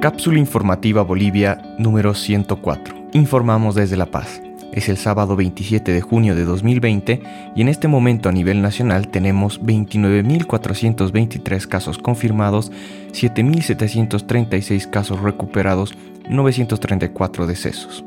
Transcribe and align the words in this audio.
Cápsula 0.00 0.38
informativa 0.38 1.02
Bolivia 1.02 1.76
número 1.78 2.14
104. 2.14 3.10
Informamos 3.12 3.74
desde 3.74 3.98
La 3.98 4.06
Paz. 4.06 4.40
Es 4.72 4.88
el 4.88 4.96
sábado 4.96 5.36
27 5.36 5.92
de 5.92 6.00
junio 6.00 6.34
de 6.34 6.46
2020 6.46 7.22
y 7.54 7.60
en 7.60 7.68
este 7.68 7.86
momento 7.86 8.30
a 8.30 8.32
nivel 8.32 8.62
nacional 8.62 9.08
tenemos 9.08 9.60
29.423 9.60 11.66
casos 11.66 11.98
confirmados, 11.98 12.72
7.736 13.12 14.88
casos 14.88 15.20
recuperados, 15.20 15.92
934 16.30 17.46
decesos. 17.46 18.02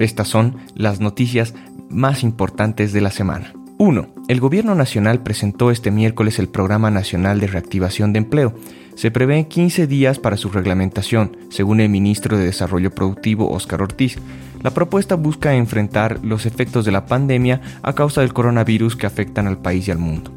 Estas 0.00 0.28
son 0.28 0.58
las 0.74 1.00
noticias 1.00 1.54
más 1.88 2.22
importantes 2.22 2.92
de 2.92 3.00
la 3.00 3.10
semana. 3.10 3.54
1. 3.82 4.06
El 4.28 4.38
Gobierno 4.38 4.76
Nacional 4.76 5.24
presentó 5.24 5.72
este 5.72 5.90
miércoles 5.90 6.38
el 6.38 6.48
Programa 6.48 6.92
Nacional 6.92 7.40
de 7.40 7.48
Reactivación 7.48 8.12
de 8.12 8.18
Empleo. 8.18 8.54
Se 8.94 9.10
prevén 9.10 9.44
15 9.44 9.88
días 9.88 10.20
para 10.20 10.36
su 10.36 10.50
reglamentación, 10.50 11.36
según 11.50 11.80
el 11.80 11.88
ministro 11.88 12.38
de 12.38 12.44
Desarrollo 12.44 12.92
Productivo 12.92 13.50
Óscar 13.50 13.82
Ortiz. 13.82 14.18
La 14.62 14.70
propuesta 14.70 15.16
busca 15.16 15.56
enfrentar 15.56 16.20
los 16.22 16.46
efectos 16.46 16.84
de 16.84 16.92
la 16.92 17.06
pandemia 17.06 17.60
a 17.82 17.92
causa 17.92 18.20
del 18.20 18.32
coronavirus 18.32 18.94
que 18.94 19.06
afectan 19.06 19.48
al 19.48 19.58
país 19.58 19.88
y 19.88 19.90
al 19.90 19.98
mundo. 19.98 20.30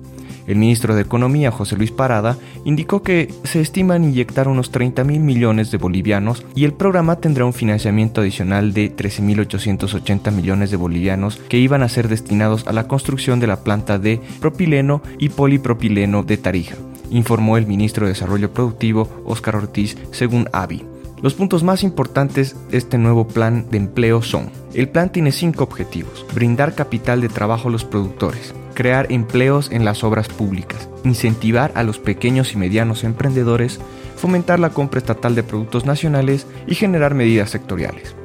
El 0.48 0.58
ministro 0.58 0.96
de 0.96 1.02
Economía, 1.02 1.52
José 1.52 1.76
Luis 1.76 1.92
Parada, 1.92 2.38
indicó 2.66 3.02
que 3.02 3.34
se 3.44 3.62
estiman 3.62 4.04
inyectar 4.04 4.48
unos 4.48 4.72
30 4.72 5.04
mil 5.04 5.20
millones 5.20 5.72
de 5.72 5.78
bolivianos 5.78 6.46
y 6.56 6.66
el 6.66 6.74
programa 6.74 7.18
tendrá 7.18 7.46
un 7.46 7.54
financiamiento 7.54 8.22
adicional 8.22 8.74
de 8.74 8.96
13.880 8.96 10.32
millones 10.32 10.72
de 10.72 10.78
bolivianos 10.78 11.38
que 11.50 11.58
iban 11.58 11.84
a 11.84 11.90
ser 11.90 12.08
destinados 12.08 12.68
a 12.68 12.74
la 12.74 12.88
construcción 12.88 13.40
de 13.40 13.48
la 13.48 13.64
planta 13.64 14.00
de 14.00 14.22
propileno 14.40 15.02
y 15.18 15.30
polipropileno 15.30 16.24
de 16.24 16.38
Tarija, 16.38 16.76
informó 17.10 17.58
el 17.58 17.68
ministro 17.68 18.06
de 18.06 18.14
Desarrollo 18.14 18.54
Productivo, 18.54 19.10
Óscar 19.26 19.56
Ortiz, 19.56 19.98
según 20.12 20.48
AVI. 20.54 20.84
Los 21.22 21.34
puntos 21.34 21.64
más 21.64 21.84
importantes 21.84 22.56
de 22.70 22.78
este 22.78 22.98
nuevo 22.98 23.28
plan 23.28 23.66
de 23.72 23.78
empleo 23.78 24.22
son, 24.22 24.52
el 24.74 24.90
plan 24.90 25.12
tiene 25.12 25.32
cinco 25.32 25.64
objetivos, 25.64 26.26
brindar 26.36 26.76
capital 26.76 27.22
de 27.22 27.30
trabajo 27.30 27.70
a 27.70 27.72
los 27.72 27.86
productores, 27.86 28.54
crear 28.76 29.12
empleos 29.12 29.72
en 29.72 29.84
las 29.84 30.04
obras 30.04 30.28
públicas, 30.28 30.88
incentivar 31.04 31.72
a 31.74 31.84
los 31.84 31.98
pequeños 31.98 32.54
y 32.54 32.58
medianos 32.58 33.04
emprendedores, 33.04 33.80
fomentar 34.16 34.60
la 34.60 34.70
compra 34.70 35.00
estatal 35.00 35.34
de 35.34 35.42
productos 35.42 35.86
nacionales 35.86 36.46
y 36.68 36.76
generar 36.76 37.16
medidas 37.16 37.50
sectoriales. 37.50 38.16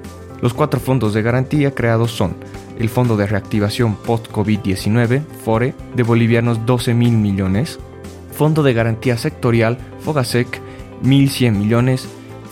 Los 0.42 0.52
cuatro 0.52 0.80
fondos 0.80 1.14
de 1.14 1.22
garantía 1.22 1.74
creados 1.74 2.10
son 2.10 2.34
el 2.78 2.88
Fondo 2.88 3.16
de 3.16 3.26
Reactivación 3.26 3.94
Post-COVID-19, 3.96 5.22
FORE, 5.44 5.74
de 5.94 6.02
bolivianos 6.02 6.64
12 6.66 6.94
mil 6.94 7.12
millones, 7.12 7.78
Fondo 8.32 8.62
de 8.62 8.72
Garantía 8.72 9.18
Sectorial, 9.18 9.78
FOGASEC, 10.00 10.60
1.100 11.02 11.52
millones, 11.52 12.08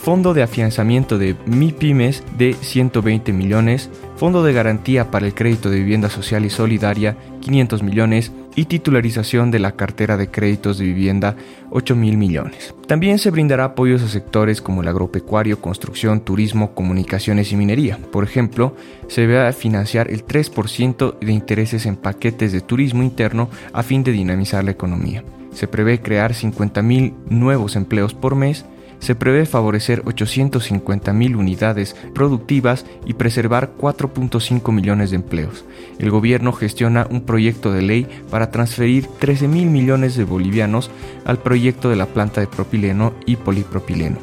Fondo 0.09 0.33
de 0.33 0.43
Afianzamiento 0.43 1.19
de 1.19 1.37
MIPIMES 1.45 2.25
de 2.39 2.55
120 2.55 3.31
millones, 3.35 3.91
Fondo 4.17 4.43
de 4.43 4.55
Garantía 4.55 5.11
para 5.11 5.27
el 5.27 5.35
Crédito 5.35 5.69
de 5.69 5.81
Vivienda 5.81 6.09
Social 6.09 6.47
y 6.47 6.49
Solidaria 6.49 7.19
500 7.43 7.83
millones 7.83 8.33
y 8.57 8.65
titularización 8.65 9.51
de 9.51 9.59
la 9.59 9.73
cartera 9.73 10.17
de 10.17 10.31
créditos 10.31 10.79
de 10.79 10.87
vivienda 10.87 11.37
8 11.69 11.95
mil 11.95 12.17
millones. 12.17 12.75
También 12.87 13.19
se 13.19 13.31
brindará 13.31 13.65
apoyos 13.65 14.03
a 14.03 14.09
sectores 14.09 14.63
como 14.63 14.81
el 14.81 14.89
agropecuario, 14.89 15.61
construcción, 15.61 16.21
turismo, 16.21 16.75
comunicaciones 16.75 17.53
y 17.53 17.57
minería. 17.57 17.99
Por 18.11 18.25
ejemplo, 18.25 18.75
se 19.09 19.27
va 19.27 19.49
a 19.49 19.53
financiar 19.53 20.11
el 20.11 20.25
3% 20.25 21.19
de 21.19 21.33
intereses 21.33 21.85
en 21.85 21.97
paquetes 21.97 22.51
de 22.53 22.63
turismo 22.63 23.03
interno 23.03 23.51
a 23.75 23.83
fin 23.83 24.05
de 24.05 24.13
dinamizar 24.13 24.65
la 24.65 24.71
economía. 24.71 25.23
Se 25.53 25.69
prevé 25.69 26.01
crear 26.01 26.33
50 26.33 26.81
mil 26.81 27.13
nuevos 27.29 27.77
empleos 27.77 28.15
por 28.15 28.37
mes 28.37 28.65
se 28.99 29.15
prevé 29.15 29.47
favorecer 29.47 30.03
850.000 30.05 31.37
unidades 31.37 31.97
productivas 32.15 32.85
y 33.07 33.15
preservar 33.15 33.73
4.5 33.79 34.73
millones 34.73 35.11
de 35.11 35.17
empleos. 35.17 35.65
El 35.99 36.11
gobierno 36.11 36.53
gestiona 36.53 37.07
un 37.11 37.23
proyecto 37.23 37.73
de 37.73 37.83
ley 37.83 38.07
para 38.31 38.51
transferir 38.51 39.07
13.000 39.21 39.49
millones 39.49 40.17
de 40.17 40.25
bolivianos 40.25 40.91
al 41.25 41.39
proyecto 41.39 41.91
de 41.91 41.97
la 41.97 42.07
planta 42.07 42.41
de 42.41 42.47
propileno 42.47 43.15
y 43.27 43.37
polipropileno. 43.37 44.19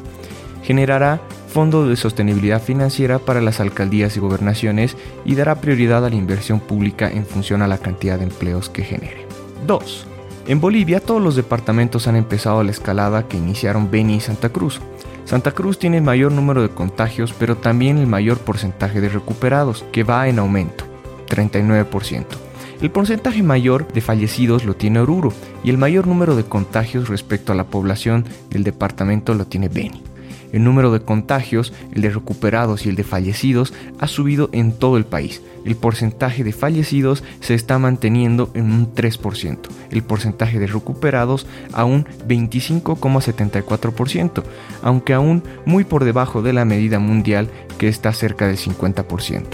Generará 0.62 1.20
fondo 1.48 1.88
de 1.88 1.96
sostenibilidad 1.96 2.60
financiera 2.60 3.18
para 3.18 3.40
las 3.40 3.60
alcaldías 3.60 4.16
y 4.16 4.20
gobernaciones 4.20 4.96
y 5.24 5.36
dará 5.36 5.60
prioridad 5.60 6.04
a 6.04 6.10
la 6.10 6.16
inversión 6.16 6.60
pública 6.60 7.08
en 7.10 7.24
función 7.24 7.62
a 7.62 7.68
la 7.68 7.78
cantidad 7.78 8.18
de 8.18 8.24
empleos 8.24 8.68
que 8.68 8.84
genere. 8.84 9.26
2. 9.66 10.15
En 10.48 10.60
Bolivia 10.60 11.00
todos 11.00 11.20
los 11.20 11.34
departamentos 11.34 12.06
han 12.06 12.14
empezado 12.14 12.62
la 12.62 12.70
escalada 12.70 13.26
que 13.26 13.36
iniciaron 13.36 13.90
Beni 13.90 14.16
y 14.16 14.20
Santa 14.20 14.50
Cruz. 14.50 14.80
Santa 15.24 15.50
Cruz 15.50 15.76
tiene 15.76 15.96
el 15.96 16.04
mayor 16.04 16.30
número 16.30 16.62
de 16.62 16.68
contagios, 16.68 17.34
pero 17.36 17.56
también 17.56 17.98
el 17.98 18.06
mayor 18.06 18.38
porcentaje 18.38 19.00
de 19.00 19.08
recuperados, 19.08 19.84
que 19.90 20.04
va 20.04 20.28
en 20.28 20.38
aumento, 20.38 20.84
39%. 21.28 22.24
El 22.80 22.92
porcentaje 22.92 23.42
mayor 23.42 23.88
de 23.92 24.00
fallecidos 24.00 24.64
lo 24.64 24.76
tiene 24.76 25.00
Oruro 25.00 25.32
y 25.64 25.70
el 25.70 25.78
mayor 25.78 26.06
número 26.06 26.36
de 26.36 26.44
contagios 26.44 27.08
respecto 27.08 27.50
a 27.50 27.56
la 27.56 27.64
población 27.64 28.24
del 28.50 28.62
departamento 28.62 29.34
lo 29.34 29.46
tiene 29.46 29.68
Beni. 29.68 30.00
El 30.52 30.64
número 30.64 30.92
de 30.92 31.00
contagios, 31.00 31.72
el 31.92 32.02
de 32.02 32.10
recuperados 32.10 32.86
y 32.86 32.88
el 32.88 32.96
de 32.96 33.04
fallecidos 33.04 33.72
ha 33.98 34.06
subido 34.06 34.48
en 34.52 34.72
todo 34.72 34.96
el 34.96 35.04
país. 35.04 35.42
El 35.64 35.76
porcentaje 35.76 36.44
de 36.44 36.52
fallecidos 36.52 37.24
se 37.40 37.54
está 37.54 37.78
manteniendo 37.78 38.50
en 38.54 38.72
un 38.72 38.94
3%, 38.94 39.58
el 39.90 40.02
porcentaje 40.02 40.58
de 40.58 40.66
recuperados 40.66 41.46
a 41.72 41.84
un 41.84 42.04
25,74%, 42.28 44.42
aunque 44.82 45.14
aún 45.14 45.42
muy 45.64 45.84
por 45.84 46.04
debajo 46.04 46.42
de 46.42 46.52
la 46.52 46.64
medida 46.64 46.98
mundial 46.98 47.48
que 47.78 47.88
está 47.88 48.12
cerca 48.12 48.46
del 48.46 48.58
50%, 48.58 49.44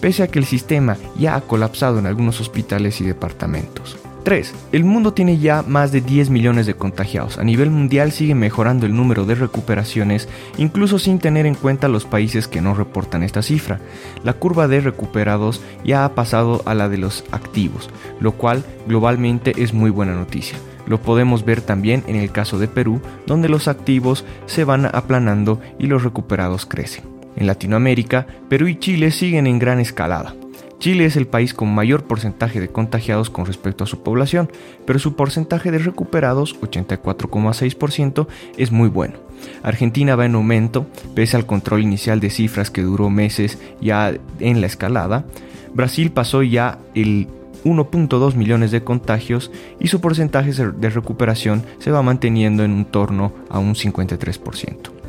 pese 0.00 0.22
a 0.22 0.28
que 0.28 0.38
el 0.38 0.44
sistema 0.44 0.96
ya 1.18 1.34
ha 1.34 1.40
colapsado 1.40 1.98
en 1.98 2.06
algunos 2.06 2.40
hospitales 2.40 3.00
y 3.00 3.04
departamentos. 3.04 3.96
3. 4.22 4.54
El 4.72 4.84
mundo 4.84 5.12
tiene 5.12 5.38
ya 5.38 5.62
más 5.62 5.92
de 5.92 6.00
10 6.00 6.30
millones 6.30 6.66
de 6.66 6.74
contagiados. 6.74 7.38
A 7.38 7.44
nivel 7.44 7.70
mundial 7.70 8.12
sigue 8.12 8.34
mejorando 8.34 8.86
el 8.86 8.94
número 8.94 9.24
de 9.24 9.34
recuperaciones, 9.34 10.28
incluso 10.58 10.98
sin 10.98 11.18
tener 11.18 11.46
en 11.46 11.54
cuenta 11.54 11.88
los 11.88 12.04
países 12.04 12.48
que 12.48 12.60
no 12.60 12.74
reportan 12.74 13.22
esta 13.22 13.42
cifra. 13.42 13.80
La 14.24 14.34
curva 14.34 14.68
de 14.68 14.80
recuperados 14.80 15.62
ya 15.84 16.04
ha 16.04 16.14
pasado 16.14 16.62
a 16.66 16.74
la 16.74 16.88
de 16.88 16.98
los 16.98 17.24
activos, 17.30 17.90
lo 18.20 18.32
cual 18.32 18.64
globalmente 18.86 19.54
es 19.56 19.72
muy 19.72 19.90
buena 19.90 20.14
noticia. 20.14 20.58
Lo 20.86 21.00
podemos 21.00 21.44
ver 21.44 21.60
también 21.60 22.02
en 22.06 22.16
el 22.16 22.32
caso 22.32 22.58
de 22.58 22.68
Perú, 22.68 23.00
donde 23.26 23.48
los 23.48 23.68
activos 23.68 24.24
se 24.46 24.64
van 24.64 24.86
aplanando 24.86 25.60
y 25.78 25.86
los 25.86 26.02
recuperados 26.02 26.66
crecen. 26.66 27.04
En 27.36 27.46
Latinoamérica, 27.46 28.26
Perú 28.48 28.66
y 28.66 28.78
Chile 28.78 29.10
siguen 29.10 29.46
en 29.46 29.58
gran 29.58 29.78
escalada. 29.78 30.34
Chile 30.78 31.04
es 31.04 31.16
el 31.16 31.26
país 31.26 31.52
con 31.52 31.74
mayor 31.74 32.04
porcentaje 32.04 32.58
de 32.58 32.68
contagiados 32.68 33.28
con 33.28 33.44
respecto 33.44 33.84
a 33.84 33.86
su 33.86 34.02
población, 34.02 34.50
pero 34.86 34.98
su 34.98 35.14
porcentaje 35.14 35.70
de 35.70 35.78
recuperados, 35.78 36.58
84,6%, 36.60 38.26
es 38.56 38.72
muy 38.72 38.88
bueno. 38.88 39.18
Argentina 39.62 40.16
va 40.16 40.26
en 40.26 40.34
aumento, 40.34 40.86
pese 41.14 41.36
al 41.36 41.46
control 41.46 41.82
inicial 41.82 42.20
de 42.20 42.30
cifras 42.30 42.70
que 42.70 42.82
duró 42.82 43.10
meses 43.10 43.58
ya 43.80 44.14
en 44.38 44.60
la 44.60 44.66
escalada. 44.66 45.26
Brasil 45.74 46.10
pasó 46.12 46.42
ya 46.42 46.78
el 46.94 47.28
1.2 47.64 48.34
millones 48.34 48.70
de 48.70 48.82
contagios 48.82 49.50
y 49.78 49.88
su 49.88 50.00
porcentaje 50.00 50.52
de 50.52 50.90
recuperación 50.90 51.62
se 51.78 51.90
va 51.90 52.02
manteniendo 52.02 52.64
en 52.64 52.72
un 52.72 52.86
torno 52.86 53.32
a 53.50 53.58
un 53.58 53.74
53%. 53.74 54.99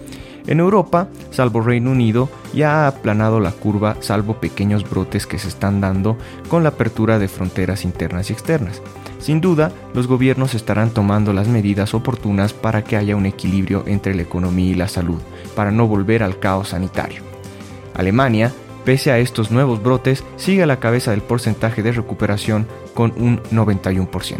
En 0.48 0.60
Europa, 0.60 1.08
salvo 1.30 1.62
Reino 1.62 1.92
Unido, 1.92 2.30
ya 2.54 2.84
ha 2.84 2.88
aplanado 2.88 3.40
la 3.40 3.52
curva 3.52 3.98
salvo 4.00 4.40
pequeños 4.40 4.90
brotes 4.90 5.28
que 5.28 5.38
se 5.38 5.48
están 5.48 5.82
dando 5.82 6.18
con 6.50 6.64
la 6.64 6.70
apertura 6.70 7.20
de 7.20 7.28
fronteras 7.28 7.86
internas 7.86 8.30
y 8.30 8.34
externas. 8.34 8.82
Sin 9.20 9.40
duda, 9.40 9.72
los 9.94 10.08
gobiernos 10.08 10.56
estarán 10.56 10.90
tomando 10.90 11.32
las 11.32 11.48
medidas 11.48 11.94
oportunas 11.94 12.54
para 12.54 12.84
que 12.84 12.98
haya 12.98 13.16
un 13.16 13.28
equilibrio 13.28 13.84
entre 13.86 14.16
la 14.16 14.24
economía 14.24 14.72
y 14.72 14.76
la 14.76 14.88
salud, 14.88 15.22
para 15.56 15.72
no 15.72 15.88
volver 15.88 16.24
al 16.24 16.40
caos 16.40 16.70
sanitario. 16.70 17.22
Alemania, 17.94 18.52
pese 18.84 19.12
a 19.12 19.20
estos 19.20 19.52
nuevos 19.52 19.84
brotes, 19.84 20.24
sigue 20.38 20.64
a 20.64 20.68
la 20.68 20.80
cabeza 20.80 21.12
del 21.12 21.22
porcentaje 21.22 21.84
de 21.84 21.92
recuperación 21.92 22.66
con 22.96 23.14
un 23.18 23.44
91%. 23.52 24.40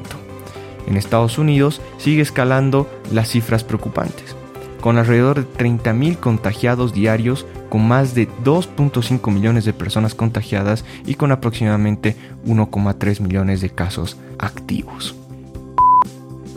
En 0.88 0.98
Estados 0.98 1.38
Unidos 1.38 1.80
sigue 2.00 2.24
escalando 2.24 2.90
las 3.12 3.30
cifras 3.30 3.64
preocupantes 3.64 4.36
con 4.82 4.98
alrededor 4.98 5.38
de 5.38 5.48
30.000 5.54 6.18
contagiados 6.18 6.94
diarios, 6.94 7.46
con 7.70 7.88
más 7.88 8.16
de 8.16 8.28
2.5 8.44 9.32
millones 9.32 9.64
de 9.64 9.74
personas 9.74 10.16
contagiadas 10.16 10.84
y 11.06 11.14
con 11.14 11.32
aproximadamente 11.32 12.18
1,3 12.46 13.22
millones 13.22 13.62
de 13.62 13.70
casos 13.70 14.18
activos. 14.40 15.16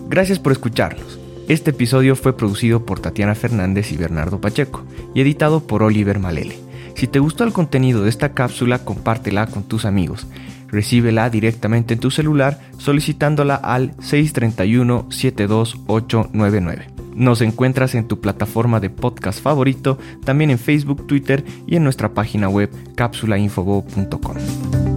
Gracias 0.08 0.38
por 0.38 0.52
escucharnos. 0.52 1.18
Este 1.48 1.70
episodio 1.70 2.16
fue 2.16 2.36
producido 2.36 2.86
por 2.86 3.00
Tatiana 3.00 3.34
Fernández 3.34 3.92
y 3.92 3.96
Bernardo 3.96 4.40
Pacheco 4.40 4.82
y 5.14 5.20
editado 5.20 5.60
por 5.60 5.82
Oliver 5.82 6.18
Malele. 6.18 6.58
Si 6.94 7.06
te 7.06 7.18
gustó 7.18 7.44
el 7.44 7.52
contenido 7.52 8.02
de 8.02 8.08
esta 8.08 8.32
cápsula, 8.32 8.78
compártela 8.84 9.46
con 9.46 9.64
tus 9.64 9.84
amigos. 9.84 10.26
Recíbela 10.68 11.28
directamente 11.28 11.94
en 11.94 12.00
tu 12.00 12.10
celular 12.10 12.60
solicitándola 12.78 13.56
al 13.56 13.94
631 14.00 15.06
72899. 15.10 16.93
Nos 17.14 17.40
encuentras 17.40 17.94
en 17.94 18.08
tu 18.08 18.20
plataforma 18.20 18.80
de 18.80 18.90
podcast 18.90 19.40
favorito, 19.40 19.98
también 20.24 20.50
en 20.50 20.58
Facebook, 20.58 21.06
Twitter 21.06 21.44
y 21.66 21.76
en 21.76 21.84
nuestra 21.84 22.12
página 22.12 22.48
web 22.48 22.70
cápsulainfobo.com. 22.96 24.93